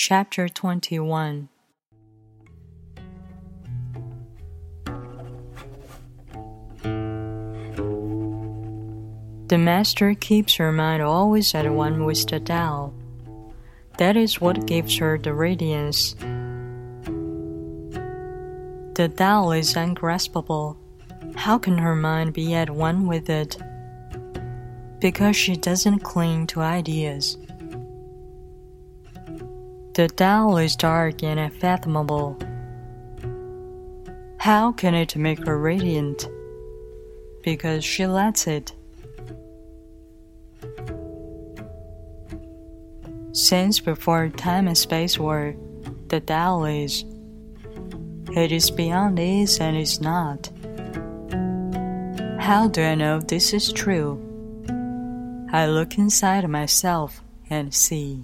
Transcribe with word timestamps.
Chapter 0.00 0.48
21 0.48 1.48
The 9.48 9.58
Master 9.58 10.14
keeps 10.14 10.54
her 10.54 10.70
mind 10.70 11.02
always 11.02 11.52
at 11.52 11.68
one 11.68 12.04
with 12.04 12.28
the 12.28 12.38
Tao. 12.38 12.94
That 13.98 14.16
is 14.16 14.40
what 14.40 14.66
gives 14.68 14.96
her 14.98 15.18
the 15.18 15.34
radiance. 15.34 16.14
The 18.94 19.12
Tao 19.16 19.50
is 19.50 19.74
ungraspable. 19.74 20.76
How 21.34 21.58
can 21.58 21.76
her 21.76 21.96
mind 21.96 22.34
be 22.34 22.54
at 22.54 22.70
one 22.70 23.08
with 23.08 23.28
it? 23.28 23.56
Because 25.00 25.34
she 25.34 25.56
doesn't 25.56 26.04
cling 26.04 26.46
to 26.46 26.60
ideas. 26.60 27.36
The 29.98 30.06
Tao 30.06 30.58
is 30.58 30.76
dark 30.76 31.24
and 31.24 31.40
unfathomable. 31.40 32.38
How 34.38 34.70
can 34.70 34.94
it 34.94 35.16
make 35.16 35.44
her 35.44 35.58
radiant? 35.58 36.28
Because 37.42 37.84
she 37.84 38.06
lets 38.06 38.46
it. 38.46 38.72
Since 43.32 43.80
before 43.80 44.28
time 44.28 44.68
and 44.68 44.78
space 44.78 45.18
were, 45.18 45.56
the 46.06 46.20
Tao 46.20 46.62
is. 46.62 47.04
It 48.36 48.52
is 48.52 48.70
beyond 48.70 49.18
is 49.18 49.58
and 49.58 49.76
is 49.76 50.00
not. 50.00 50.48
How 52.38 52.68
do 52.68 52.82
I 52.84 52.94
know 52.94 53.18
this 53.18 53.52
is 53.52 53.72
true? 53.72 54.14
I 55.50 55.66
look 55.66 55.98
inside 55.98 56.48
myself 56.48 57.20
and 57.50 57.74
see. 57.74 58.22